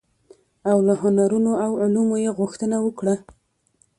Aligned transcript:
او 0.69 0.77
له 0.87 0.93
هنرونو 1.03 1.51
او 1.65 1.71
علومو 1.81 2.15
يې 2.23 2.31
غوښتنه 2.39 2.77
وکړه، 2.85 3.15